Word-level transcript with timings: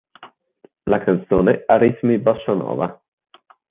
La 0.85 0.97
canzone 1.03 1.61
ha 1.67 1.77
ritmi 1.77 2.17
bossa 2.17 2.53
nova. 2.53 2.99